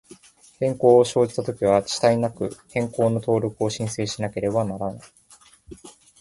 [0.59, 5.07] 変更を生じたときは、遅滞なく、変更の登録を申請しなければならない。